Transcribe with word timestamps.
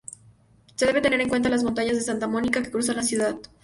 Se 0.73 0.87
debe 0.87 0.99
tener 0.99 1.21
en 1.21 1.29
cuenta 1.29 1.47
las 1.49 1.63
Montañas 1.63 1.95
de 1.95 2.01
Santa 2.01 2.25
Mónica 2.25 2.63
que 2.63 2.71
cruzan 2.71 2.95
la 2.95 3.03
ciudad. 3.03 3.37